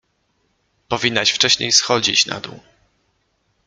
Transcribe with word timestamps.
Powinnaś 0.87 1.31
wcześniej 1.31 1.71
schodzić 1.71 2.25
na 2.25 2.39
dół. 2.39 2.59